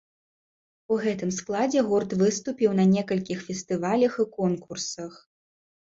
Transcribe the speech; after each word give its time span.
У 0.93 0.97
гэтым 1.03 1.33
складзе 1.39 1.83
гурт 1.91 2.11
выступіў 2.21 2.71
на 2.81 2.85
некалькіх 2.97 3.47
фестывалях 3.51 4.13
і 4.25 4.29
конкурсах. 4.39 5.13